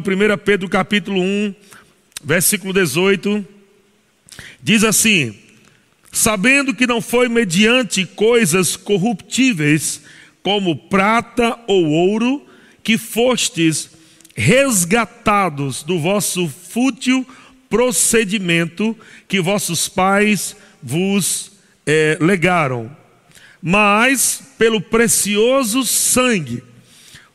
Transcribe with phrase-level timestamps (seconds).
[0.00, 1.54] 1 Pedro capítulo 1,
[2.22, 3.46] versículo 18,
[4.62, 5.34] diz assim:
[6.10, 10.02] Sabendo que não foi mediante coisas corruptíveis,
[10.42, 12.46] como prata ou ouro,
[12.82, 13.90] que fostes
[14.34, 17.26] resgatados do vosso fútil
[17.68, 18.96] procedimento
[19.28, 21.52] que vossos pais vos
[21.86, 22.94] é, legaram,
[23.62, 26.64] mas pelo precioso sangue,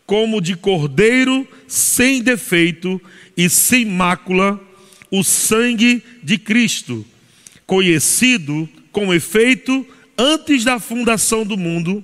[0.06, 3.02] como de cordeiro sem defeito
[3.36, 4.62] e sem mácula,
[5.10, 7.06] o sangue de Cristo,
[7.66, 9.86] conhecido com efeito
[10.18, 12.04] antes da fundação do mundo,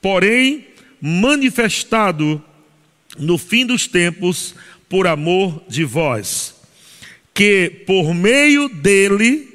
[0.00, 0.66] porém
[1.00, 2.42] manifestado
[3.18, 4.54] no fim dos tempos
[4.88, 6.54] por amor de vós,
[7.34, 9.48] que por meio dele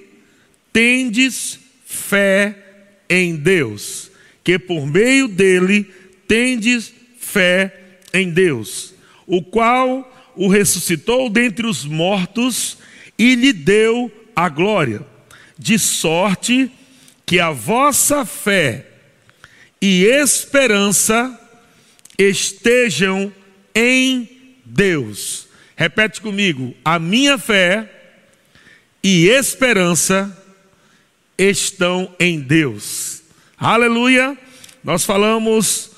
[0.71, 2.57] tendes fé
[3.09, 4.11] em Deus,
[4.43, 5.85] que por meio dele
[6.27, 6.93] tendes
[7.33, 7.73] fé
[8.13, 8.93] em Deus,
[9.25, 12.77] o qual o ressuscitou dentre os mortos
[13.17, 15.01] e lhe deu a glória,
[15.57, 16.71] de sorte
[17.25, 18.87] que a vossa fé
[19.81, 21.39] e esperança
[22.17, 23.33] estejam
[23.73, 24.29] em
[24.63, 25.47] Deus.
[25.75, 27.89] Repete comigo: a minha fé
[29.03, 30.37] e esperança
[31.37, 33.23] estão em Deus.
[33.57, 34.37] Aleluia!
[34.83, 35.92] Nós falamos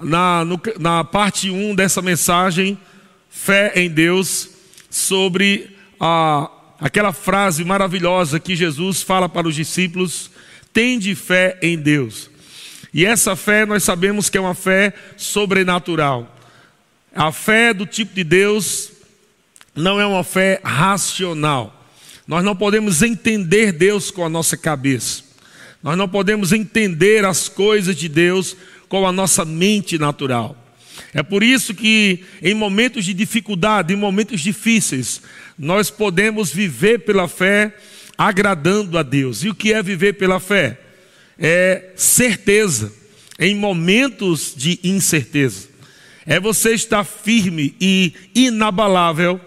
[0.00, 2.78] na, no, na parte 1 dessa mensagem,
[3.30, 4.50] fé em Deus,
[4.90, 10.30] sobre a, aquela frase maravilhosa que Jesus fala para os discípulos:
[10.72, 12.30] tende fé em Deus.
[12.92, 16.30] E essa fé nós sabemos que é uma fé sobrenatural.
[17.14, 18.92] A fé do tipo de Deus
[19.74, 21.84] não é uma fé racional.
[22.26, 25.22] Nós não podemos entender Deus com a nossa cabeça.
[25.82, 28.56] Nós não podemos entender as coisas de Deus
[28.94, 30.56] com a nossa mente natural.
[31.12, 35.20] É por isso que em momentos de dificuldade, em momentos difíceis,
[35.58, 37.74] nós podemos viver pela fé
[38.16, 39.42] agradando a Deus.
[39.42, 40.78] E o que é viver pela fé?
[41.36, 42.92] É certeza
[43.36, 45.74] em momentos de incerteza
[46.24, 49.40] é você estar firme e inabalável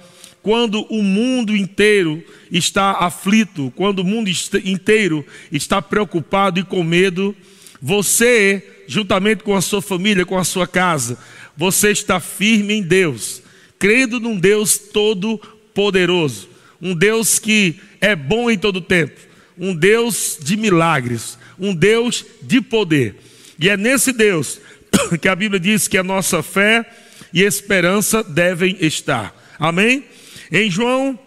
[0.44, 4.30] quando o mundo inteiro está aflito, quando o mundo
[4.64, 7.36] inteiro está preocupado e com medo.
[7.82, 11.18] Você, juntamente com a sua família, com a sua casa,
[11.56, 13.42] você está firme em Deus,
[13.78, 16.50] crendo num Deus todo-poderoso,
[16.82, 19.20] um Deus que é bom em todo tempo,
[19.58, 23.16] um Deus de milagres, um Deus de poder.
[23.60, 24.60] E é nesse Deus
[25.22, 26.86] que a Bíblia diz que a nossa fé
[27.34, 29.36] e esperança devem estar.
[29.60, 30.06] Amém?
[30.52, 31.20] Em João,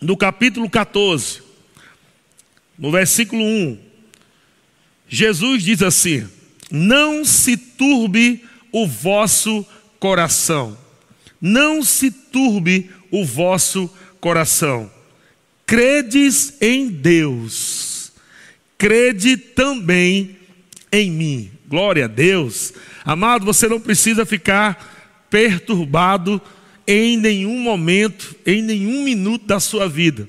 [0.00, 1.42] no capítulo 14,
[2.78, 3.78] no versículo 1,
[5.06, 6.26] Jesus diz assim:
[6.70, 9.66] Não se turbe o vosso
[9.98, 10.78] coração,
[11.40, 14.90] não se turbe o vosso coração.
[15.66, 18.12] Credes em Deus,
[18.78, 20.36] crede também
[20.92, 21.50] em mim.
[21.68, 22.72] Glória a Deus.
[23.04, 26.40] Amado, você não precisa ficar perturbado
[26.86, 30.28] em nenhum momento, em nenhum minuto da sua vida.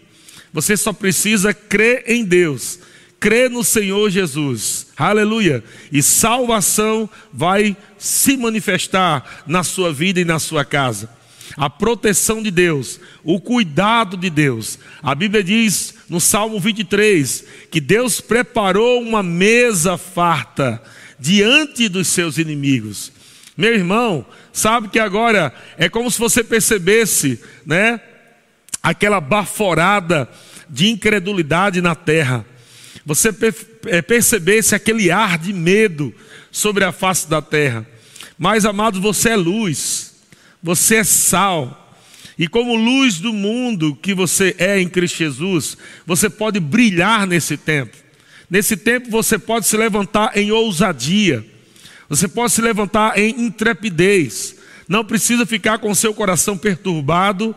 [0.54, 2.80] Você só precisa crer em Deus,
[3.22, 4.88] crer no Senhor Jesus.
[4.98, 5.64] Aleluia.
[5.92, 11.08] E salvação vai se manifestar na sua vida e na sua casa.
[11.56, 14.80] A proteção de Deus, o cuidado de Deus.
[15.04, 20.82] A Bíblia diz no Salmo 23 que Deus preparou uma mesa farta
[21.20, 23.12] diante dos seus inimigos.
[23.56, 28.02] Meu irmão, sabe que agora é como se você percebesse, né,
[28.82, 30.28] aquela baforada
[30.68, 32.46] de incredulidade na terra.
[33.06, 33.30] Você
[33.88, 36.14] é, percebesse aquele ar de medo
[36.52, 37.86] sobre a face da terra.
[38.38, 40.14] Mas, amado, você é luz,
[40.62, 41.78] você é sal.
[42.38, 47.58] E como luz do mundo que você é em Cristo Jesus, você pode brilhar nesse
[47.58, 47.96] tempo.
[48.50, 51.46] Nesse tempo você pode se levantar em ousadia,
[52.10, 54.56] você pode se levantar em intrepidez.
[54.92, 57.56] Não precisa ficar com seu coração perturbado,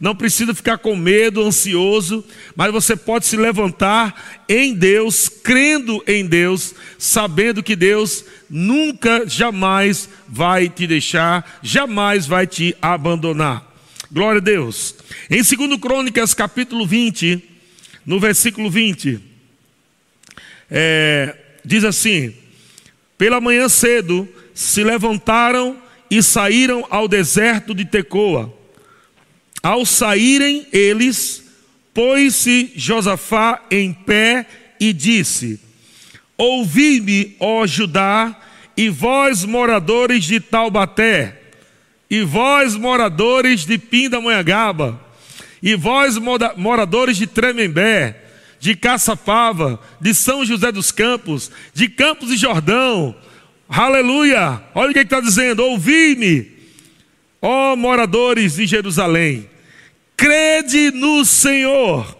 [0.00, 2.24] não precisa ficar com medo, ansioso,
[2.56, 10.08] mas você pode se levantar em Deus, crendo em Deus, sabendo que Deus nunca, jamais
[10.26, 13.64] vai te deixar, jamais vai te abandonar.
[14.10, 14.96] Glória a Deus.
[15.30, 17.44] Em 2 Crônicas, capítulo 20,
[18.04, 19.20] no versículo 20
[20.68, 22.34] é, diz assim:
[23.16, 25.80] Pela manhã cedo se levantaram
[26.12, 28.52] e saíram ao deserto de Tecoa.
[29.62, 31.42] Ao saírem eles,
[31.94, 34.46] pôs-se Josafá em pé
[34.78, 35.58] e disse:
[36.36, 38.38] Ouvi-me, ó Judá,
[38.76, 41.40] e vós moradores de Taubaté,
[42.10, 45.00] e vós, moradores de Pindamonhangaba,
[45.62, 46.18] e vós,
[46.58, 48.22] moradores de Tremembé,
[48.60, 53.16] de Caçapava, de São José dos Campos, de Campos e Jordão,
[53.80, 54.62] aleluia!
[54.74, 56.50] Olha o que está dizendo: ouvi-me,
[57.40, 59.48] ó moradores de Jerusalém,
[60.16, 62.16] crede no Senhor,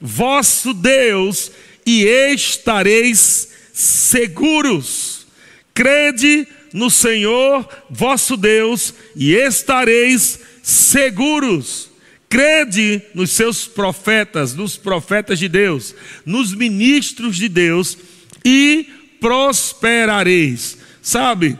[0.00, 1.50] vosso Deus,
[1.86, 5.26] e estareis seguros.
[5.74, 11.90] Crede no Senhor vosso Deus e estareis seguros.
[12.28, 17.96] Crede nos seus profetas, nos profetas de Deus, nos ministros de Deus
[18.44, 18.88] e
[19.20, 20.78] prosperareis.
[21.04, 21.58] Sabe,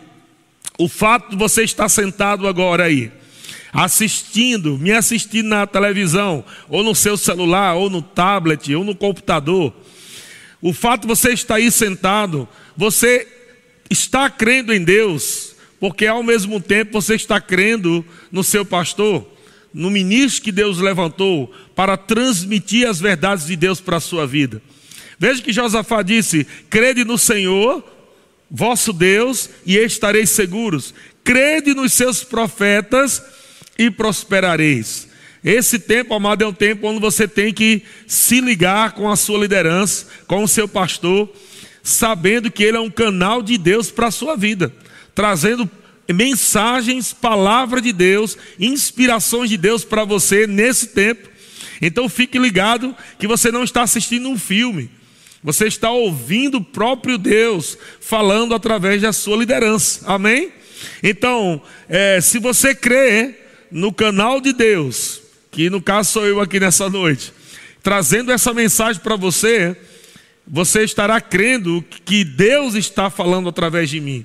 [0.79, 3.13] o fato de você estar sentado agora aí,
[3.75, 9.71] assistindo, me assistindo na televisão, ou no seu celular, ou no tablet, ou no computador,
[10.63, 13.29] o fato de você estar aí sentado, você
[13.91, 18.03] está crendo em Deus, porque ao mesmo tempo você está crendo
[18.33, 19.31] no seu pastor,
[19.75, 24.63] no ministro que Deus levantou para transmitir as verdades de Deus para a sua vida.
[25.19, 27.94] Veja que Josafá disse: crede no Senhor,
[28.55, 30.95] vosso Deus, e estareis seguros.
[31.25, 33.21] Crede nos seus profetas
[33.77, 35.09] e prosperareis.
[35.43, 39.41] Esse tempo, amado, é um tempo onde você tem que se ligar com a sua
[39.41, 41.29] liderança, com o seu pastor,
[41.83, 44.73] sabendo que ele é um canal de Deus para a sua vida,
[45.17, 45.69] trazendo
[46.09, 51.29] mensagens, palavra de Deus, inspirações de Deus para você nesse tempo.
[51.83, 54.91] Então fique ligado que você não está assistindo um filme,
[55.45, 60.01] você está ouvindo o próprio Deus falando através da sua liderança.
[60.07, 60.51] Amém?
[61.03, 63.35] Então, é, se você crê
[63.71, 65.21] no canal de Deus,
[65.51, 67.31] que no caso sou eu aqui nessa noite,
[67.83, 69.77] trazendo essa mensagem para você,
[70.49, 74.25] você estará crendo que Deus está falando através de mim.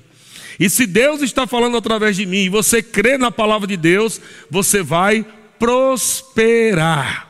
[0.58, 4.18] E se Deus está falando através de mim e você crê na palavra de Deus,
[4.50, 5.26] você vai
[5.58, 7.28] prosperar.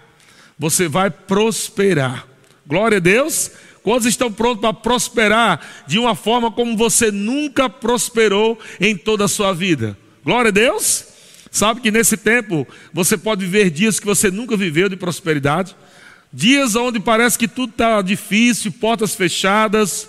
[0.57, 2.29] Você vai prosperar.
[2.65, 3.51] Glória a Deus.
[3.83, 9.29] Quantos estão prontos para prosperar de uma forma como você nunca prosperou em toda a
[9.29, 9.97] sua vida?
[10.25, 11.07] Glória a Deus.
[11.51, 15.75] Sabe que nesse tempo você pode viver dias que você nunca viveu de prosperidade,
[16.33, 20.09] dias onde parece que tudo está difícil, portas fechadas,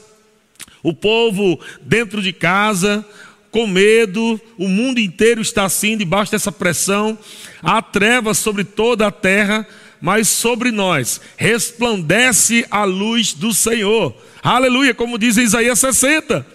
[0.83, 3.03] o povo dentro de casa,
[3.49, 7.17] com medo, o mundo inteiro está assim, debaixo dessa pressão,
[7.61, 9.67] há trevas sobre toda a terra,
[10.01, 14.15] mas sobre nós resplandece a luz do Senhor.
[14.41, 16.45] Aleluia, como diz Isaías 60.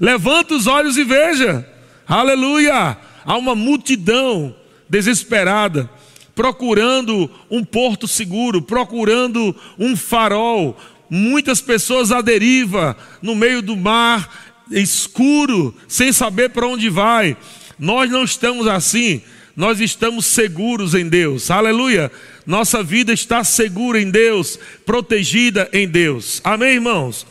[0.00, 1.66] Levanta os olhos e veja.
[2.06, 4.54] Aleluia há uma multidão
[4.88, 5.88] desesperada,
[6.34, 10.76] procurando um porto seguro, procurando um farol,
[11.08, 17.36] muitas pessoas à deriva, no meio do mar escuro, sem saber para onde vai.
[17.78, 19.20] Nós não estamos assim,
[19.54, 22.10] nós estamos seguros em Deus, aleluia.
[22.46, 27.26] Nossa vida está segura em Deus, protegida em Deus, amém, irmãos?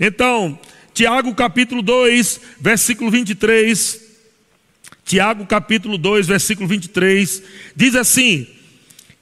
[0.00, 0.58] Então,
[0.92, 4.06] Tiago capítulo 2, versículo 23
[5.06, 7.40] Tiago capítulo 2, versículo 23,
[7.76, 8.44] diz assim: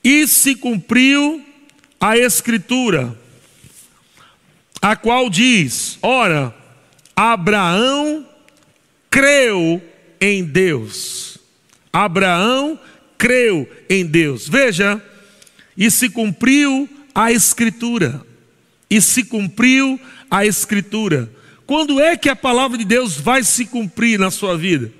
[0.02, 1.44] E se cumpriu
[2.00, 3.14] a escritura,
[4.80, 6.54] a qual diz: Ora,
[7.14, 8.26] Abraão
[9.10, 9.82] creu
[10.18, 11.36] em Deus.
[11.92, 12.80] Abraão
[13.18, 14.48] creu em Deus.
[14.48, 15.02] Veja,
[15.76, 18.20] e se cumpriu a escritura.
[18.88, 19.98] E se cumpriu
[20.30, 21.30] a escritura.
[21.66, 24.92] Quando é que a palavra de Deus vai se cumprir na sua vida?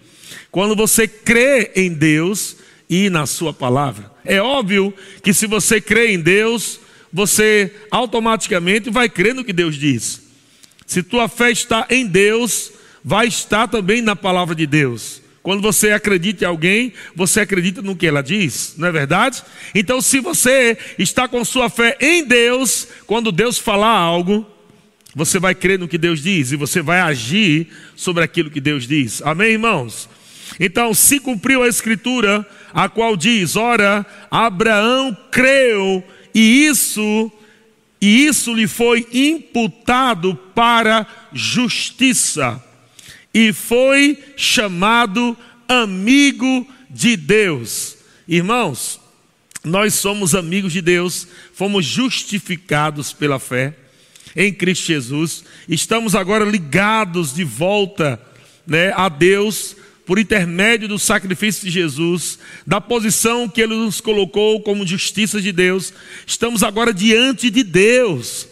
[0.50, 2.56] Quando você crê em Deus
[2.88, 4.10] e na Sua palavra.
[4.24, 6.80] É óbvio que se você crê em Deus,
[7.12, 10.22] você automaticamente vai crer no que Deus diz.
[10.86, 12.72] Se tua fé está em Deus,
[13.02, 15.22] vai estar também na palavra de Deus.
[15.44, 19.42] Quando você acredita em alguém, você acredita no que ela diz, não é verdade?
[19.74, 24.46] Então, se você está com sua fé em Deus, quando Deus falar algo,
[25.14, 28.88] você vai crer no que Deus diz e você vai agir sobre aquilo que Deus
[28.88, 29.20] diz.
[29.20, 30.08] Amém, irmãos?
[30.58, 36.02] Então, se cumpriu a escritura, a qual diz: Ora, Abraão creu,
[36.34, 37.30] e isso,
[38.00, 42.64] e isso lhe foi imputado para justiça,
[43.34, 45.36] e foi chamado
[45.68, 47.96] amigo de Deus.
[48.28, 49.00] Irmãos,
[49.64, 53.74] nós somos amigos de Deus, fomos justificados pela fé
[54.36, 58.20] em Cristo Jesus, estamos agora ligados de volta
[58.66, 59.76] né, a Deus
[60.06, 65.50] por intermédio do sacrifício de Jesus, da posição que ele nos colocou como justiça de
[65.50, 65.92] Deus,
[66.26, 68.48] estamos agora diante de Deus.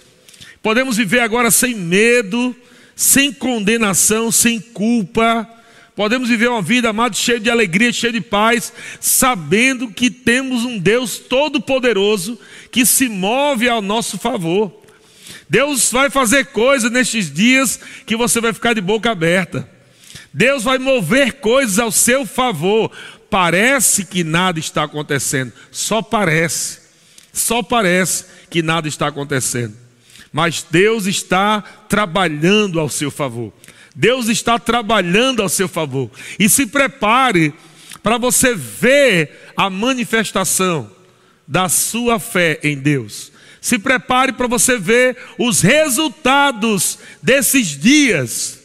[0.62, 2.56] Podemos viver agora sem medo,
[2.94, 5.48] sem condenação, sem culpa,
[5.94, 10.78] Podemos viver uma vida, amado, cheia de alegria, cheia de paz, sabendo que temos um
[10.78, 12.38] Deus todo-poderoso
[12.70, 14.72] que se move ao nosso favor.
[15.50, 19.68] Deus vai fazer coisas nestes dias que você vai ficar de boca aberta.
[20.32, 22.90] Deus vai mover coisas ao seu favor.
[23.28, 26.80] Parece que nada está acontecendo, só parece,
[27.34, 29.81] só parece que nada está acontecendo.
[30.32, 33.52] Mas Deus está trabalhando ao seu favor.
[33.94, 36.10] Deus está trabalhando ao seu favor.
[36.38, 37.52] E se prepare
[38.02, 40.90] para você ver a manifestação
[41.46, 43.30] da sua fé em Deus.
[43.60, 48.60] Se prepare para você ver os resultados desses dias,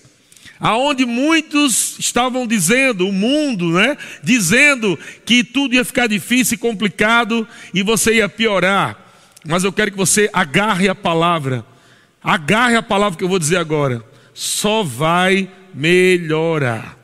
[0.59, 7.47] aonde muitos estavam dizendo, o mundo, né, dizendo que tudo ia ficar difícil e complicado
[7.73, 9.06] e você ia piorar.
[9.45, 11.65] Mas eu quero que você agarre a palavra.
[12.23, 14.03] Agarre a palavra que eu vou dizer agora
[14.37, 16.95] só vai melhorar.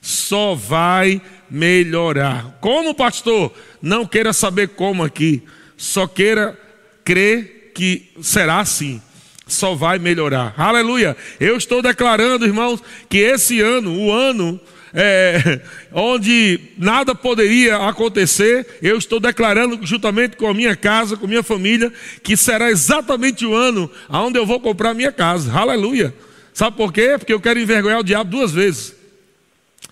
[0.00, 2.56] Só vai melhorar.
[2.62, 3.52] Como, pastor?
[3.82, 5.42] Não queira saber como aqui.
[5.76, 6.58] Só queira
[7.04, 9.02] crer que será assim.
[9.46, 10.54] Só vai melhorar.
[10.56, 11.14] Aleluia.
[11.38, 14.58] Eu estou declarando, irmãos, que esse ano, o ano
[14.94, 15.60] é,
[15.92, 21.42] onde nada poderia acontecer, eu estou declarando juntamente com a minha casa, com a minha
[21.42, 21.92] família,
[22.22, 25.52] que será exatamente o ano onde eu vou comprar minha casa.
[25.52, 26.14] Aleluia.
[26.52, 27.16] Sabe por quê?
[27.18, 28.94] Porque eu quero envergonhar o diabo duas vezes.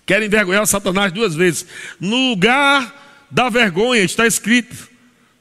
[0.05, 1.65] Quero envergonhar o Satanás duas vezes.
[1.99, 4.89] No lugar da vergonha, está escrito: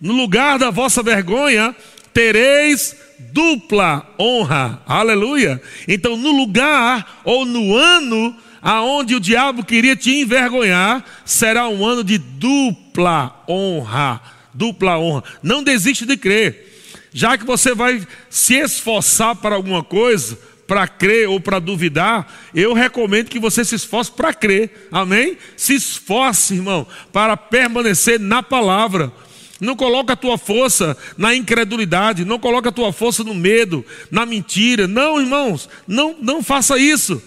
[0.01, 1.75] no lugar da vossa vergonha,
[2.13, 2.97] tereis
[3.33, 4.83] dupla honra.
[4.87, 5.61] Aleluia.
[5.87, 12.03] Então, no lugar ou no ano aonde o diabo queria te envergonhar, será um ano
[12.03, 14.21] de dupla honra.
[14.53, 15.25] Dupla honra.
[15.43, 16.75] Não desiste de crer.
[17.13, 22.75] Já que você vai se esforçar para alguma coisa, para crer ou para duvidar, eu
[22.75, 24.89] recomendo que você se esforce para crer.
[24.91, 25.39] Amém?
[25.57, 29.13] Se esforce, irmão, para permanecer na palavra.
[29.61, 34.27] Não coloca a tua força na incredulidade, não coloca a tua força no medo, na
[34.27, 34.87] mentira.
[34.87, 37.23] Não, irmãos, não, não faça isso.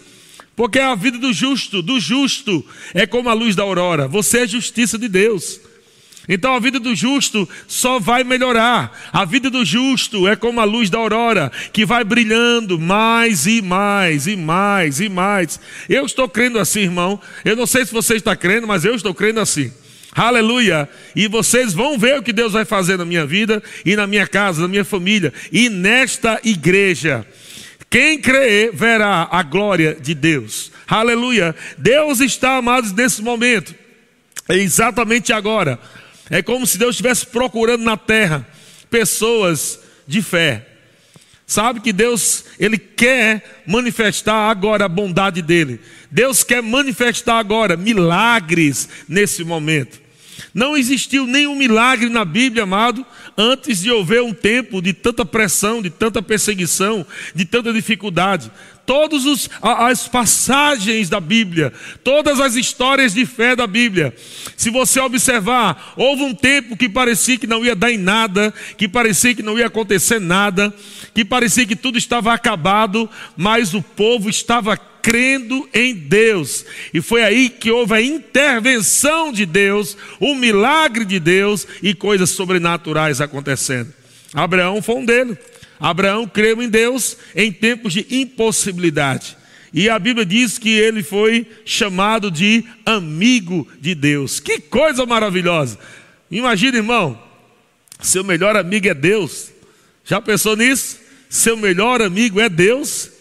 [0.59, 4.09] Porque a vida do justo, do justo, é como a luz da aurora.
[4.09, 5.57] Você é justiça de Deus.
[6.27, 8.91] Então a vida do justo só vai melhorar.
[9.13, 13.61] A vida do justo é como a luz da aurora, que vai brilhando mais e
[13.61, 15.61] mais e mais e mais.
[15.87, 17.21] Eu estou crendo assim, irmão.
[17.45, 19.71] Eu não sei se você está crendo, mas eu estou crendo assim.
[20.11, 20.89] Aleluia!
[21.15, 24.27] E vocês vão ver o que Deus vai fazer na minha vida e na minha
[24.27, 27.25] casa, na minha família e nesta igreja.
[27.89, 30.71] Quem crer verá a glória de Deus.
[30.87, 31.55] Aleluia!
[31.77, 33.73] Deus está, amados, nesse momento,
[34.47, 35.79] exatamente agora,
[36.29, 38.47] é como se Deus estivesse procurando na terra
[38.89, 40.65] pessoas de fé.
[41.47, 45.81] Sabe que Deus, Ele quer manifestar agora a bondade dEle.
[46.11, 49.99] Deus quer manifestar agora milagres nesse momento.
[50.59, 53.05] Não existiu nenhum milagre na Bíblia, amado,
[53.37, 58.51] antes de houver um tempo de tanta pressão, de tanta perseguição, de tanta dificuldade.
[58.85, 61.71] Todas as passagens da Bíblia,
[62.03, 64.13] todas as histórias de fé da Bíblia,
[64.57, 68.85] se você observar, houve um tempo que parecia que não ia dar em nada, que
[68.85, 70.73] parecia que não ia acontecer nada,
[71.13, 76.65] que parecia que tudo estava acabado, mas o povo estava crendo em Deus.
[76.93, 82.29] E foi aí que houve a intervenção de Deus, o milagre de Deus e coisas
[82.29, 83.93] sobrenaturais acontecendo.
[84.33, 85.37] Abraão foi um deles.
[85.79, 89.37] Abraão creu em Deus em tempos de impossibilidade.
[89.73, 94.39] E a Bíblia diz que ele foi chamado de amigo de Deus.
[94.39, 95.77] Que coisa maravilhosa!
[96.29, 97.21] Imagina, irmão,
[98.01, 99.51] seu melhor amigo é Deus.
[100.03, 100.99] Já pensou nisso?
[101.29, 103.11] Seu melhor amigo é Deus.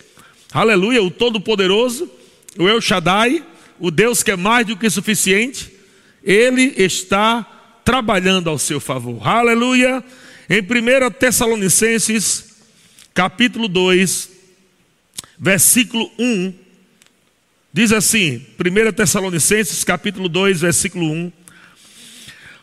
[0.50, 2.10] Aleluia, o Todo-Poderoso,
[2.58, 3.44] o El Shaddai,
[3.78, 5.70] o Deus que é mais do que suficiente,
[6.24, 9.26] ele está trabalhando ao seu favor.
[9.26, 10.02] Aleluia.
[10.48, 12.56] Em 1 Tessalonicenses,
[13.12, 14.30] capítulo 2,
[15.38, 16.54] versículo 1,
[17.70, 21.32] diz assim: 1 Tessalonicenses, capítulo 2, versículo 1.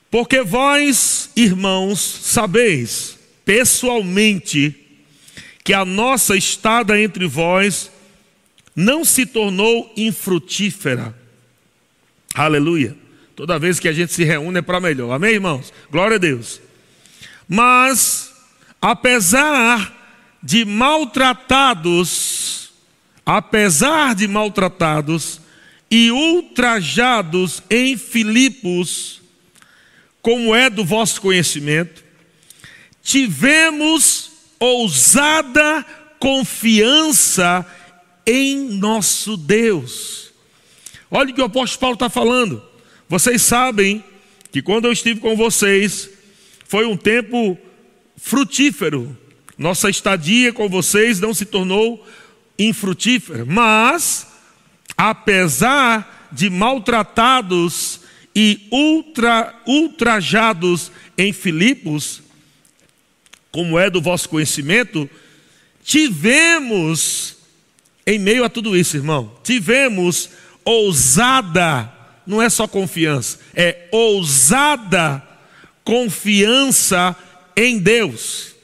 [0.10, 4.85] Porque vós, irmãos, sabeis pessoalmente
[5.65, 7.91] que a nossa estada entre vós
[8.75, 11.17] não se tornou infrutífera.
[12.36, 12.95] Aleluia.
[13.36, 15.12] Toda vez que a gente se reúne é para melhor.
[15.12, 15.74] Amém, irmãos?
[15.89, 16.62] Glória a Deus.
[17.50, 18.31] Mas,
[18.79, 19.91] apesar
[20.41, 22.72] de maltratados,
[23.25, 25.41] apesar de maltratados
[25.89, 29.19] e ultrajados em Filipos,
[30.22, 32.03] como é do vosso conhecimento,
[33.01, 34.25] tivemos
[34.60, 35.86] ousada
[36.20, 37.66] confiança
[38.26, 40.32] em nosso Deus.
[41.12, 42.64] Olha o que o apóstolo Paulo está falando.
[43.08, 44.04] Vocês sabem
[44.52, 46.10] que quando eu estive com vocês,
[46.68, 47.58] foi um tempo
[48.18, 49.16] frutífero.
[49.58, 52.06] Nossa estadia com vocês não se tornou
[52.58, 54.28] infrutífera, mas,
[54.98, 58.02] apesar de maltratados
[58.36, 62.22] e ultra, ultrajados em Filipos,
[63.56, 65.10] como é do vosso conhecimento,
[65.82, 67.38] tivemos,
[68.06, 70.30] em meio a tudo isso, irmão, tivemos
[70.66, 71.90] ousada,
[72.28, 75.24] não é só confiança, é ousada
[75.86, 77.16] confiança
[77.56, 78.56] em Deus,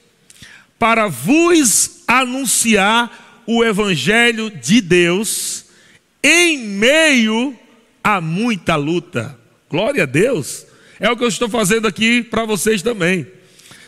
[0.78, 5.68] para vos anunciar o Evangelho de Deus
[6.22, 7.58] em meio
[8.04, 9.40] a muita luta.
[9.70, 10.66] Glória a Deus.
[11.00, 13.26] É o que eu estou fazendo aqui para vocês também.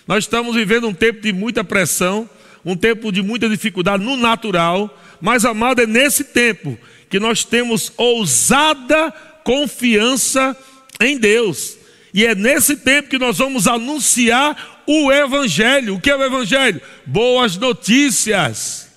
[0.08, 2.30] Nós estamos vivendo um tempo de muita pressão,
[2.66, 6.78] um tempo de muita dificuldade no natural, mas amado, é nesse tempo
[7.10, 9.12] que nós temos ousada
[9.44, 10.58] confiança
[11.00, 11.78] em Deus.
[12.14, 15.96] E é nesse tempo que nós vamos anunciar o Evangelho.
[15.96, 16.82] O que é o Evangelho?
[17.06, 18.90] Boas notícias.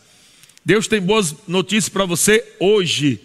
[0.65, 3.21] Deus tem boas notícias para você hoje.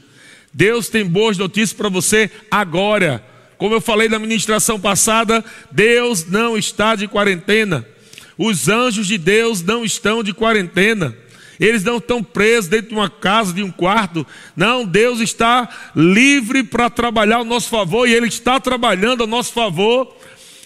[0.53, 3.23] Deus tem boas notícias para você agora.
[3.61, 7.87] Como eu falei na ministração passada, Deus não está de quarentena.
[8.35, 11.15] Os anjos de Deus não estão de quarentena.
[11.59, 14.25] Eles não estão presos dentro de uma casa, de um quarto.
[14.55, 19.53] Não, Deus está livre para trabalhar ao nosso favor e Ele está trabalhando ao nosso
[19.53, 20.11] favor.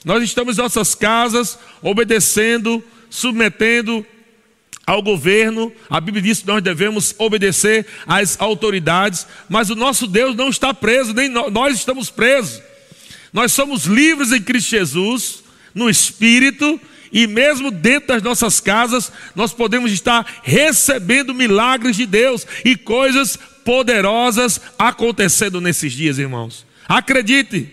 [0.06, 4.06] Nós estamos em nossas casas, obedecendo, submetendo
[4.88, 5.70] ao governo.
[5.90, 10.74] A Bíblia diz que nós devemos obedecer às autoridades, mas o nosso Deus não está
[10.74, 12.64] preso, nem nós estamos presos.
[13.36, 16.80] Nós somos livres em Cristo Jesus, no Espírito,
[17.12, 23.38] e mesmo dentro das nossas casas, nós podemos estar recebendo milagres de Deus e coisas
[23.66, 26.66] poderosas acontecendo nesses dias, irmãos.
[26.88, 27.70] Acredite,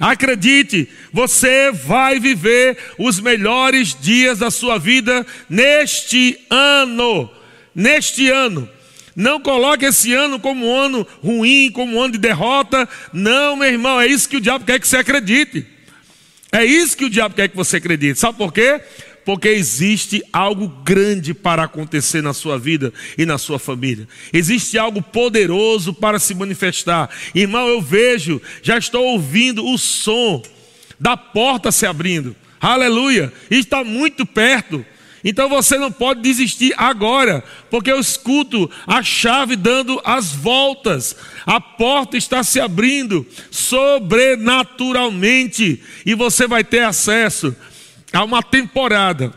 [0.00, 7.30] acredite, você vai viver os melhores dias da sua vida neste ano.
[7.74, 8.66] Neste ano.
[9.14, 12.88] Não coloque esse ano como um ano ruim, como um ano de derrota.
[13.12, 15.66] Não, meu irmão, é isso que o diabo quer que você acredite.
[16.50, 18.18] É isso que o diabo quer que você acredite.
[18.18, 18.80] Sabe por quê?
[19.24, 24.08] Porque existe algo grande para acontecer na sua vida e na sua família.
[24.32, 27.08] Existe algo poderoso para se manifestar.
[27.34, 30.42] Irmão, eu vejo, já estou ouvindo o som
[30.98, 32.36] da porta se abrindo.
[32.60, 33.32] Aleluia!
[33.50, 34.84] Está muito perto.
[35.24, 41.60] Então você não pode desistir agora, porque eu escuto a chave dando as voltas, a
[41.60, 47.54] porta está se abrindo sobrenaturalmente, e você vai ter acesso
[48.12, 49.32] a uma temporada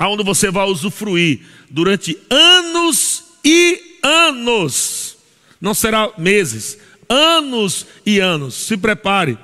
[0.00, 1.40] onde você vai usufruir
[1.70, 5.16] durante anos e anos,
[5.60, 8.54] não será meses, anos e anos.
[8.54, 9.38] Se prepare,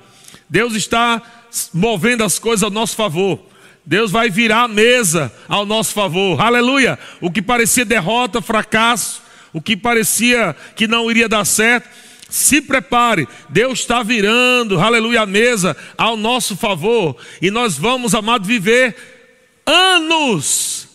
[0.48, 1.22] Deus está
[1.72, 3.51] movendo as coisas ao nosso favor.
[3.84, 6.40] Deus vai virar a mesa ao nosso favor.
[6.40, 6.98] Aleluia!
[7.20, 11.88] O que parecia derrota, fracasso, o que parecia que não iria dar certo,
[12.30, 18.46] se prepare, Deus está virando, aleluia, a mesa ao nosso favor, e nós vamos, amado,
[18.46, 18.96] viver
[19.66, 20.88] anos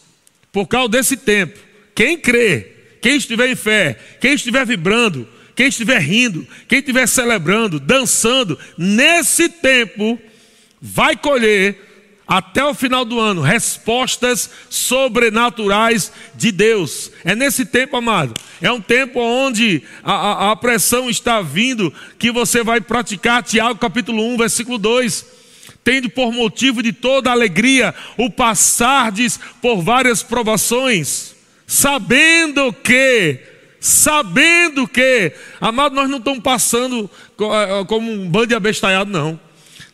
[0.52, 1.60] por causa desse tempo.
[1.94, 2.72] Quem crê,
[3.02, 9.48] quem estiver em fé, quem estiver vibrando, quem estiver rindo, quem estiver celebrando, dançando, nesse
[9.48, 10.20] tempo,
[10.82, 11.87] vai colher
[12.28, 17.10] até o final do ano, respostas sobrenaturais de Deus.
[17.24, 18.36] É nesse tempo, amado.
[18.62, 23.80] É um tempo onde a, a, a, pressão está vindo, que você vai praticar Tiago
[23.80, 25.26] capítulo 1, versículo 2.
[25.86, 31.34] Tendo por motivo de toda alegria o passardes por várias provações,
[31.66, 33.40] sabendo que,
[33.80, 37.10] sabendo que, amado, nós não estamos passando
[37.40, 39.40] eh, como um bando de abestalhado, não.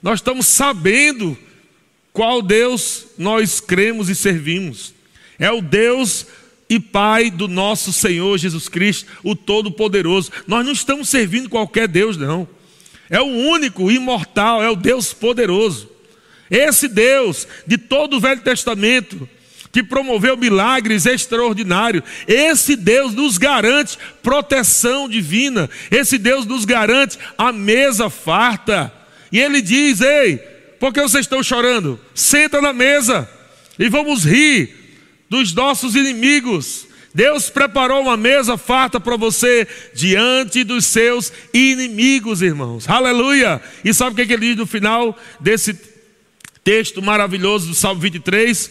[0.02, 1.38] Nós estamos sabendo
[2.14, 4.94] qual Deus nós cremos e servimos?
[5.40, 6.28] É o Deus
[6.70, 10.32] e Pai do nosso Senhor Jesus Cristo, o Todo-Poderoso.
[10.48, 12.48] Nós não estamos servindo qualquer Deus, não.
[13.10, 15.90] É o único, imortal, é o Deus poderoso.
[16.50, 19.28] Esse Deus de todo o Velho Testamento,
[19.72, 22.04] que promoveu milagres extraordinários.
[22.28, 25.68] Esse Deus nos garante proteção divina.
[25.90, 28.94] Esse Deus nos garante a mesa farta.
[29.32, 30.53] E ele diz: Ei,
[30.84, 31.98] por que vocês estão chorando?
[32.14, 33.30] Senta na mesa
[33.80, 34.70] e vamos rir
[35.30, 36.86] dos nossos inimigos.
[37.16, 39.66] Deus preparou uma mesa farta para você
[39.96, 42.90] diante dos seus inimigos, irmãos.
[42.90, 43.62] Aleluia!
[43.82, 45.74] E sabe o que ele diz no final desse
[46.66, 48.70] texto maravilhoso do Salmo 23?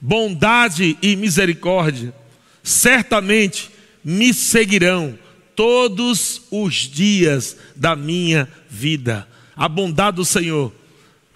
[0.00, 2.12] Bondade e misericórdia
[2.60, 3.70] certamente
[4.02, 5.16] me seguirão
[5.54, 9.28] todos os dias da minha vida.
[9.54, 10.72] A bondade do Senhor,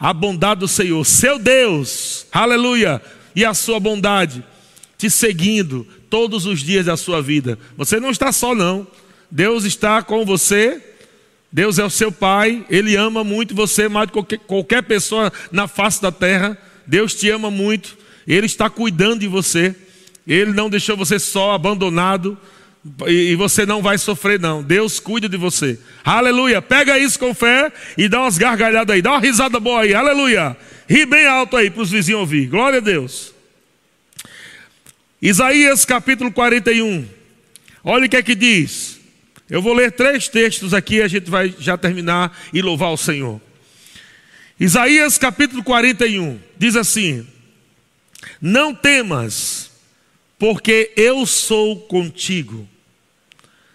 [0.01, 3.03] a bondade do Senhor, seu Deus, aleluia,
[3.37, 4.43] e a sua bondade
[4.97, 7.59] te seguindo todos os dias da sua vida.
[7.77, 8.87] Você não está só, não.
[9.31, 10.83] Deus está com você.
[11.53, 12.67] Deus é o seu Pai.
[12.69, 16.59] Ele ama muito você mais do que qualquer, pessoa na face da terra.
[16.87, 17.97] Deus te ama muito.
[18.27, 19.75] Ele está cuidando de você.
[20.27, 22.37] Ele não deixou você só, abandonado.
[23.07, 24.63] E você não vai sofrer, não.
[24.63, 25.79] Deus cuida de você.
[26.03, 26.63] Aleluia.
[26.63, 29.03] Pega isso com fé e dá umas gargalhadas aí.
[29.03, 29.95] Dá uma risada boa aí.
[29.95, 30.57] Aleluia.
[30.89, 32.47] Ri bem alto aí para os vizinhos ouvir.
[32.47, 33.35] Glória a Deus.
[35.21, 37.07] Isaías capítulo 41.
[37.85, 38.99] Olha o que é que diz.
[39.51, 43.41] Eu vou ler três textos aqui, a gente vai já terminar e louvar o Senhor.
[44.59, 47.27] Isaías capítulo 41 diz assim:
[48.41, 49.71] Não temas,
[50.39, 52.69] porque eu sou contigo.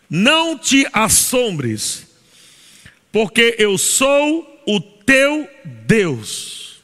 [0.09, 2.07] Não te assombres,
[3.11, 6.81] porque eu sou o teu Deus.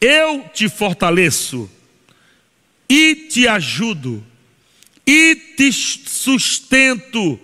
[0.00, 1.68] Eu te fortaleço
[2.88, 4.24] e te ajudo
[5.06, 7.38] e te sustento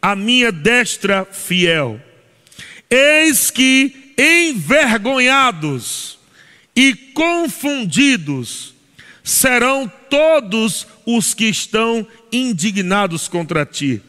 [0.00, 2.00] a minha destra fiel.
[2.88, 6.18] Eis que envergonhados
[6.74, 8.74] e confundidos
[9.22, 14.02] serão todos os que estão indignados contra ti.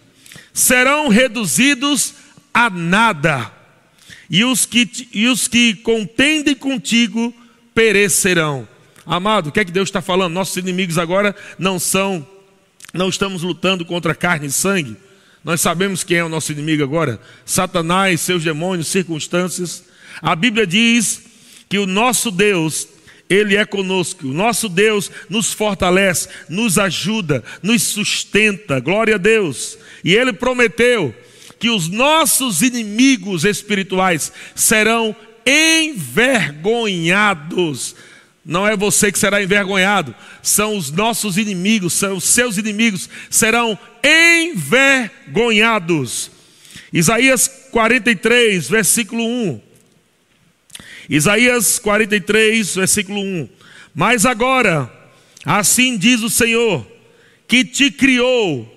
[0.54, 2.14] Serão reduzidos
[2.54, 3.52] a nada,
[4.30, 7.34] e os que, e os que contendem contigo
[7.74, 8.68] perecerão.
[9.06, 10.34] Amado, o que é que Deus está falando?
[10.34, 12.28] Nossos inimigos agora não são,
[12.94, 14.98] não estamos lutando contra carne e sangue.
[15.44, 19.84] Nós sabemos quem é o nosso inimigo agora: Satanás, seus demônios, circunstâncias.
[20.22, 21.24] A Bíblia diz
[21.68, 22.88] que o nosso Deus,
[23.30, 24.28] Ele é conosco.
[24.28, 28.80] O nosso Deus nos fortalece, nos ajuda, nos sustenta.
[28.80, 29.78] Glória a Deus.
[30.04, 31.16] E Ele prometeu
[31.60, 35.16] que os nossos inimigos espirituais serão
[35.46, 37.96] envergonhados
[38.50, 43.78] não é você que será envergonhado, são os nossos inimigos, são os seus inimigos, serão
[44.04, 46.32] envergonhados.
[46.92, 49.62] Isaías 43, versículo 1.
[51.10, 53.50] Isaías 43, versículo 1.
[53.96, 54.92] Mas agora,
[55.44, 56.86] assim diz o Senhor,
[57.48, 58.72] que te criou,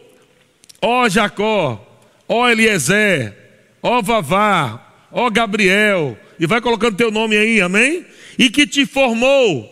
[0.81, 3.37] ó Jacó, ó Eliezer,
[3.83, 8.07] ó Vavá, ó Gabriel, e vai colocando teu nome aí, amém?
[8.39, 9.69] e que te formou,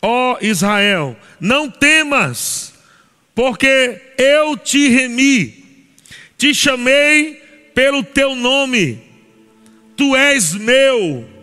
[0.00, 2.74] ó Israel, não temas,
[3.34, 5.64] porque eu te remi,
[6.36, 7.42] te chamei
[7.74, 9.00] pelo teu nome,
[9.96, 11.33] tu és meu.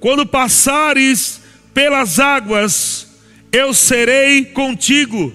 [0.00, 1.40] Quando passares
[1.74, 3.08] pelas águas,
[3.50, 5.32] eu serei contigo.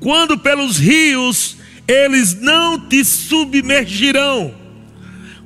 [0.00, 1.56] Quando pelos rios,
[1.86, 4.54] eles não te submergirão.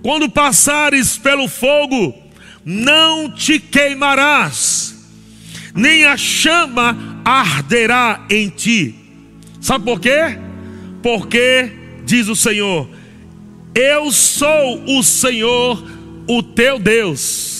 [0.02, 2.14] Quando passares pelo fogo,
[2.64, 4.94] não te queimarás,
[5.74, 8.94] nem a chama arderá em ti.
[9.60, 10.38] Sabe por quê?
[11.02, 11.70] Porque,
[12.04, 12.88] diz o Senhor,
[13.74, 15.82] eu sou o Senhor,
[16.26, 17.59] o teu Deus.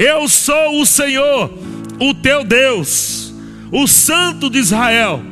[0.00, 1.52] Eu sou o Senhor,
[2.00, 3.34] o teu Deus,
[3.70, 5.22] o Santo de Israel,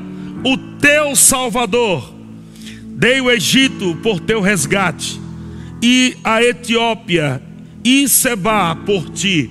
[0.45, 2.13] o teu Salvador.
[2.85, 5.19] Dei o Egito por teu resgate,
[5.83, 7.41] e a Etiópia
[7.83, 9.51] e Seba por ti.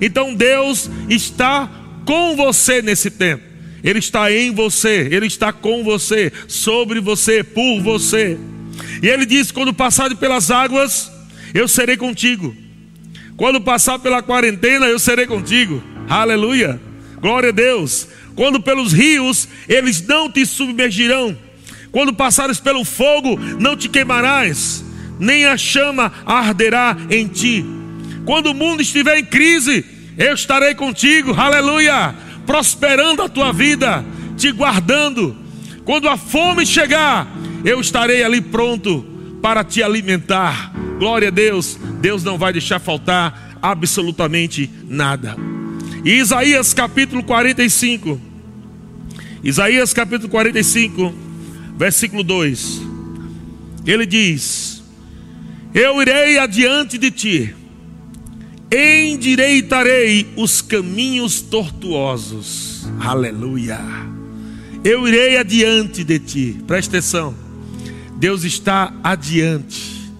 [0.00, 1.68] Então Deus está
[2.04, 3.42] com você nesse tempo.
[3.82, 8.38] Ele está em você, ele está com você, sobre você, por você.
[9.02, 11.10] E ele diz: quando passar pelas águas,
[11.52, 12.61] eu serei contigo.
[13.36, 15.82] Quando passar pela quarentena, eu serei contigo.
[16.08, 16.80] Aleluia.
[17.20, 18.08] Glória a Deus.
[18.34, 21.36] Quando pelos rios, eles não te submergirão.
[21.90, 24.84] Quando passares pelo fogo, não te queimarás
[25.22, 27.64] nem a chama arderá em ti.
[28.24, 29.84] Quando o mundo estiver em crise,
[30.18, 32.12] eu estarei contigo, aleluia,
[32.44, 34.04] prosperando a tua vida,
[34.36, 35.36] te guardando.
[35.84, 37.28] Quando a fome chegar,
[37.64, 39.06] eu estarei ali pronto
[39.42, 40.72] para te alimentar.
[40.98, 45.36] Glória a Deus, Deus não vai deixar faltar absolutamente nada.
[46.04, 48.18] E Isaías capítulo 45,
[49.44, 51.12] Isaías capítulo 45,
[51.76, 52.80] versículo 2,
[53.84, 54.72] ele diz:
[55.74, 57.54] eu irei adiante de ti,
[58.70, 62.86] endireitarei os caminhos tortuosos.
[63.00, 63.80] Aleluia.
[64.84, 66.56] Eu irei adiante de ti.
[66.66, 67.34] Presta atenção.
[68.22, 70.12] Deus está adiante.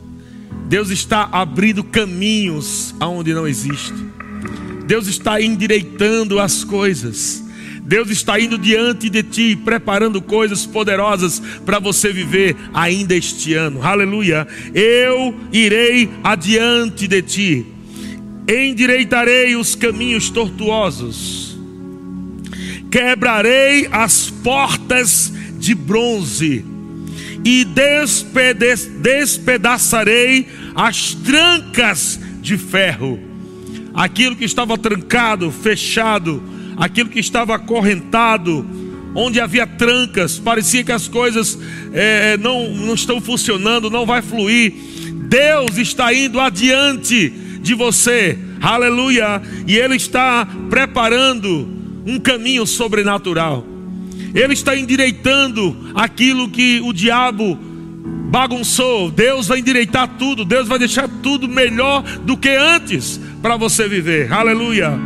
[0.66, 3.94] Deus está abrindo caminhos aonde não existe.
[4.88, 7.44] Deus está endireitando as coisas.
[7.80, 13.80] Deus está indo diante de ti, preparando coisas poderosas para você viver ainda este ano.
[13.80, 14.48] Aleluia.
[14.74, 17.66] Eu irei adiante de ti,
[18.48, 21.56] endireitarei os caminhos tortuosos,
[22.90, 26.71] quebrarei as portas de bronze
[27.44, 27.64] e
[29.00, 33.18] despedaçarei as trancas de ferro.
[33.94, 36.42] Aquilo que estava trancado, fechado,
[36.76, 38.66] aquilo que estava acorrentado,
[39.14, 41.59] onde havia trancas, parecia que as coisas
[41.92, 44.72] é, não, não estão funcionando, não vai fluir.
[45.28, 51.68] Deus está indo adiante de você, aleluia, e Ele está preparando
[52.07, 53.71] um caminho sobrenatural.
[54.35, 57.59] Ele está endireitando aquilo que o diabo
[58.31, 59.11] bagunçou.
[59.11, 64.33] Deus vai endireitar tudo, Deus vai deixar tudo melhor do que antes para você viver.
[64.33, 64.99] Aleluia.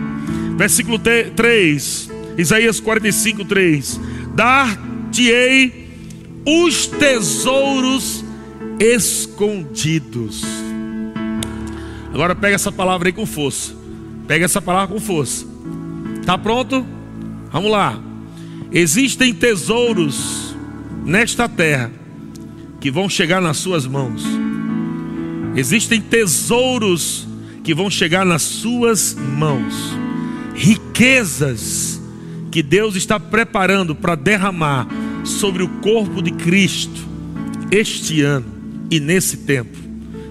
[0.57, 4.01] Versículo 3, Isaías 45, 3:
[4.35, 5.87] Dar-te-ei
[6.47, 8.25] os tesouros
[8.79, 10.45] escondidos.
[12.15, 13.75] Agora pega essa palavra aí com força.
[14.27, 15.47] Pega essa palavra com força.
[16.25, 16.87] Tá pronto?
[17.53, 18.01] Vamos lá.
[18.72, 20.55] Existem tesouros
[21.05, 21.92] nesta terra
[22.81, 24.22] que vão chegar nas suas mãos.
[25.55, 27.26] Existem tesouros
[27.62, 29.74] que vão chegar nas suas mãos.
[30.55, 32.00] Riquezas
[32.50, 34.87] que Deus está preparando para derramar
[35.24, 37.07] sobre o corpo de Cristo
[37.70, 38.46] este ano
[38.90, 39.76] e nesse tempo.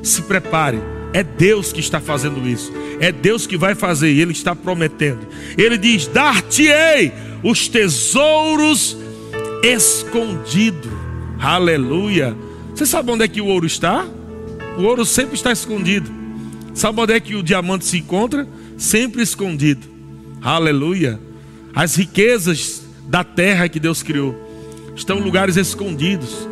[0.01, 0.79] Se prepare,
[1.15, 2.73] é Deus que está fazendo isso.
[2.99, 5.25] É Deus que vai fazer e Ele está prometendo.
[5.57, 8.97] Ele diz: Dar-te-ei os tesouros
[9.63, 10.91] escondidos.
[11.39, 12.35] Aleluia.
[12.73, 14.05] Você sabe onde é que o ouro está?
[14.77, 16.11] O ouro sempre está escondido.
[16.73, 18.45] Sabe onde é que o diamante se encontra?
[18.77, 19.87] Sempre escondido.
[20.41, 21.17] Aleluia.
[21.73, 24.35] As riquezas da terra que Deus criou
[24.93, 26.45] estão em lugares escondidos.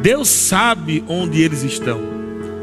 [0.00, 2.00] Deus sabe onde eles estão.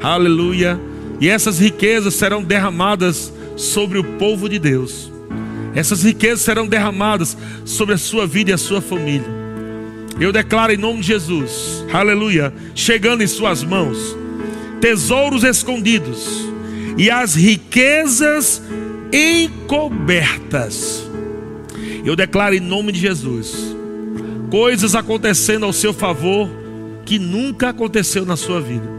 [0.01, 0.79] Aleluia.
[1.23, 5.09] E essas riquezas serão derramadas sobre o povo de Deus.
[5.73, 9.25] Essas riquezas serão derramadas sobre a sua vida e a sua família.
[10.19, 14.17] Eu declaro em nome de Jesus, aleluia, chegando em suas mãos,
[14.81, 16.45] tesouros escondidos
[16.97, 18.61] e as riquezas
[19.13, 21.09] encobertas.
[22.03, 23.73] Eu declaro em nome de Jesus,
[24.51, 26.49] coisas acontecendo ao seu favor
[27.05, 28.91] que nunca aconteceu na sua vida.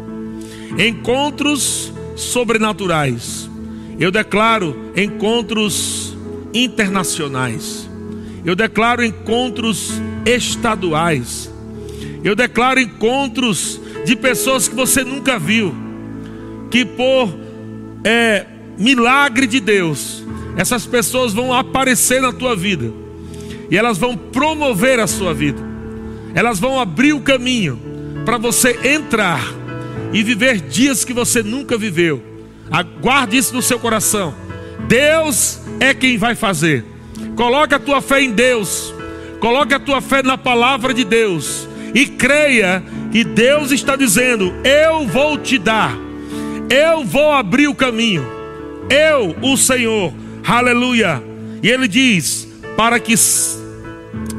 [0.79, 3.49] Encontros sobrenaturais.
[3.99, 6.17] Eu declaro encontros
[6.53, 7.89] internacionais.
[8.45, 9.93] Eu declaro encontros
[10.27, 11.51] estaduais.
[12.23, 15.75] Eu declaro encontros de pessoas que você nunca viu,
[16.71, 17.35] que por
[18.03, 18.47] é,
[18.79, 20.23] milagre de Deus,
[20.57, 22.93] essas pessoas vão aparecer na tua vida
[23.71, 25.61] e elas vão promover a sua vida,
[26.35, 27.79] elas vão abrir o caminho
[28.25, 29.43] para você entrar
[30.15, 32.23] e viver dias que você nunca viveu.
[32.71, 34.33] Aguarde isso no seu coração.
[34.87, 36.85] Deus é quem vai fazer.
[37.35, 38.95] Coloque a tua fé em Deus.
[39.41, 45.07] Coloque a tua fé na palavra de Deus e creia que Deus está dizendo: Eu
[45.09, 45.99] vou te dar.
[46.71, 48.25] Eu vou abrir o caminho.
[48.89, 50.13] Eu, o Senhor.
[50.47, 51.23] Aleluia.
[51.61, 53.15] E ele diz: "Para que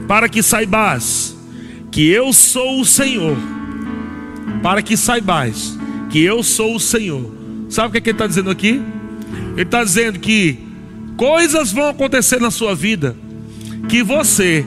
[0.07, 1.35] para que saibas
[1.91, 3.35] que eu sou o Senhor
[4.65, 5.77] para que saibais
[6.09, 7.31] que eu sou o Senhor.
[7.69, 8.81] Sabe o que, é que ele está dizendo aqui?
[9.51, 10.57] Ele está dizendo que
[11.15, 13.15] coisas vão acontecer na sua vida
[13.87, 14.65] que você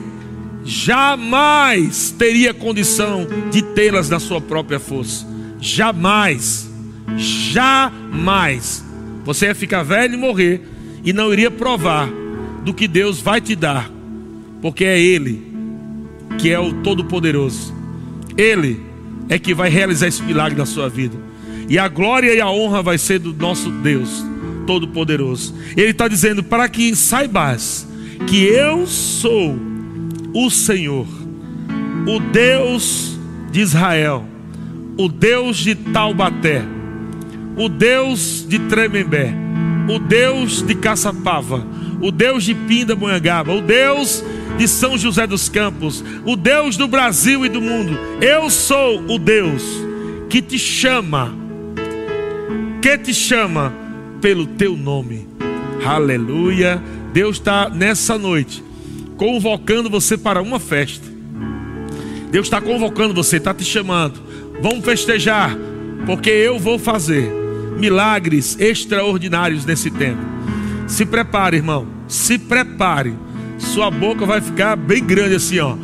[0.63, 5.27] jamais teria condição de tê-las na sua própria força.
[5.59, 6.71] Jamais,
[7.17, 8.85] jamais.
[9.25, 10.61] Você ia ficar velho e morrer
[11.03, 12.09] e não iria provar
[12.63, 13.91] do que Deus vai te dar,
[14.61, 15.45] porque é Ele
[16.37, 17.75] que é o Todo-Poderoso.
[18.37, 18.87] Ele
[19.29, 21.15] é que vai realizar esse milagre na sua vida.
[21.69, 24.25] E a glória e a honra vai ser do nosso Deus
[24.65, 25.53] Todo-Poderoso.
[25.77, 27.87] Ele está dizendo: para que saibas
[28.27, 29.57] que eu sou
[30.33, 31.07] o Senhor,
[32.07, 33.17] o Deus
[33.51, 34.25] de Israel,
[34.97, 36.63] o Deus de Taubaté,
[37.55, 39.33] o Deus de Tremembé,
[39.87, 41.65] o Deus de Caçapava,
[42.01, 44.23] o Deus de Pindamonhangaba, o Deus
[44.59, 47.97] de São José dos Campos, o Deus do Brasil e do mundo.
[48.19, 49.63] Eu sou o Deus
[50.29, 51.33] que te chama,
[52.81, 53.73] que te chama
[54.19, 55.25] pelo teu nome.
[55.85, 56.83] Aleluia.
[57.13, 58.61] Deus está nessa noite
[59.15, 61.07] convocando você para uma festa.
[62.29, 64.19] Deus está convocando você, está te chamando.
[64.61, 65.57] Vamos festejar,
[66.05, 67.31] porque eu vou fazer
[67.77, 70.21] milagres extraordinários nesse tempo.
[70.85, 71.87] Se prepare, irmão.
[72.09, 73.13] Se prepare
[73.59, 75.75] sua boca vai ficar bem grande assim, ó,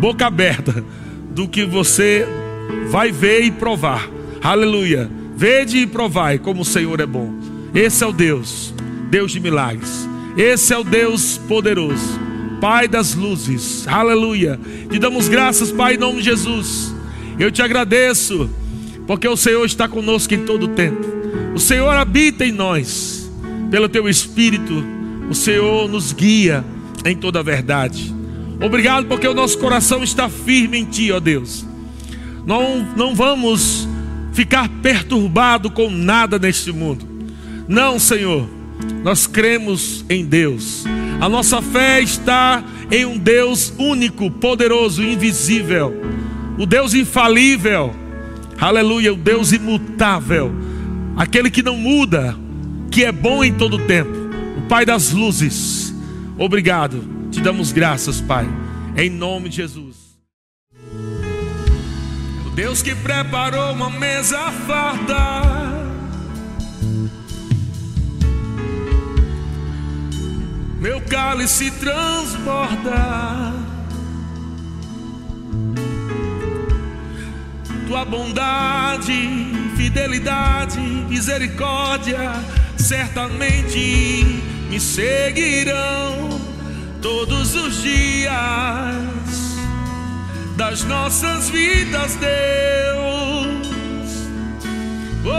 [0.00, 0.84] boca aberta,
[1.30, 2.26] do que você
[2.90, 4.08] vai ver e provar.
[4.42, 5.10] Aleluia.
[5.36, 7.34] Vede e provai como o Senhor é bom.
[7.74, 8.72] Esse é o Deus,
[9.10, 10.08] Deus de milagres.
[10.36, 12.20] Esse é o Deus poderoso,
[12.60, 13.86] Pai das luzes.
[13.88, 14.58] Aleluia.
[14.90, 16.94] Te damos graças, Pai, em nome de Jesus.
[17.38, 18.48] Eu te agradeço,
[19.06, 21.04] porque o Senhor está conosco em todo o tempo.
[21.54, 23.30] O Senhor habita em nós,
[23.70, 24.84] pelo teu Espírito.
[25.28, 26.64] O Senhor nos guia
[27.04, 28.14] em toda a verdade.
[28.60, 31.66] Obrigado porque o nosso coração está firme em Ti, ó Deus.
[32.46, 33.88] Não, não vamos
[34.32, 37.06] ficar perturbado com nada neste mundo.
[37.68, 38.48] Não, Senhor.
[39.02, 40.84] Nós cremos em Deus.
[41.20, 45.94] A nossa fé está em um Deus único, poderoso, invisível.
[46.58, 47.94] O Deus infalível.
[48.58, 50.54] Aleluia, o Deus imutável.
[51.16, 52.36] Aquele que não muda,
[52.90, 54.12] que é bom em todo tempo.
[54.58, 55.83] O Pai das luzes.
[56.36, 57.04] Obrigado.
[57.30, 58.46] Te damos graças, Pai.
[58.96, 59.96] Em nome de Jesus.
[62.46, 65.74] O Deus que preparou uma mesa farta.
[70.80, 73.54] Meu cálice transborda.
[77.86, 79.12] Tua bondade,
[79.76, 82.32] fidelidade, misericórdia
[82.76, 86.40] certamente me seguirão
[87.00, 88.34] todos os dias
[90.56, 92.34] das nossas vidas, Deus.
[95.26, 95.30] Oh,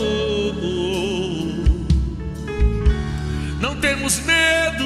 [0.00, 1.54] oh, oh,
[3.60, 4.84] não temos medo,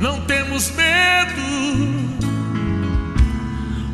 [0.00, 0.96] não temos medo.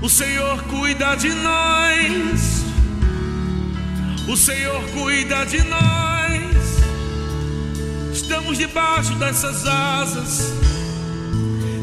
[0.03, 2.65] O Senhor cuida de nós.
[4.29, 6.12] O Senhor cuida de nós.
[8.23, 10.53] Estamos debaixo dessas asas.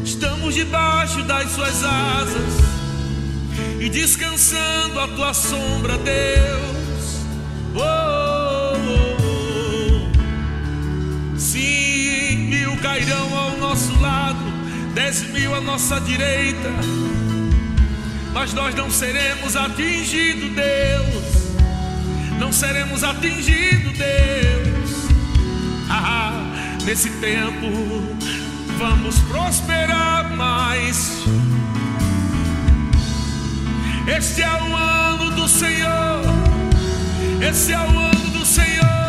[0.02, 2.54] Estamos debaixo das suas asas.
[3.78, 7.20] E descansando a tua sombra, Deus.
[7.74, 9.16] Oh, oh,
[10.14, 11.38] oh.
[11.38, 14.40] Sim, mil cairão ao nosso lado,
[14.94, 16.70] dez mil à nossa direita.
[18.32, 21.50] Mas nós não seremos atingidos, Deus.
[22.38, 24.59] Não seremos atingidos, Deus
[26.84, 27.66] nesse tempo
[28.78, 31.22] vamos prosperar mais.
[34.06, 36.22] Este é o ano do Senhor,
[37.48, 38.99] esse é o ano do Senhor.